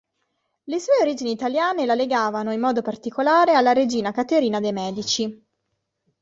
Le 0.63 0.79
sue 0.79 0.93
origini 0.99 1.29
italiane 1.29 1.85
la 1.85 1.93
legavano 1.93 2.51
in 2.51 2.59
modo 2.59 2.81
particolare 2.81 3.53
alla 3.53 3.71
regina 3.71 4.11
Caterina 4.11 4.59
de' 4.59 4.71
Medici. 4.71 5.45